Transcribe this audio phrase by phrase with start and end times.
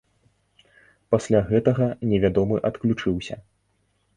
[1.15, 3.35] Пасля гэтага невядомы адключыўся.